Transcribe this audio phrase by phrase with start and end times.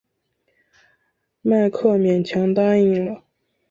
[1.43, 3.23] 迈克勉强答应了。